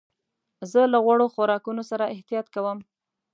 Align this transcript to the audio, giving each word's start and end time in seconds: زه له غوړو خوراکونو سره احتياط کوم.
زه 0.71 0.81
له 0.93 0.97
غوړو 1.05 1.25
خوراکونو 1.33 1.81
سره 1.91 2.11
احتياط 2.15 2.47
کوم. 2.55 2.77